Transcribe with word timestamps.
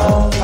어. 0.00 0.39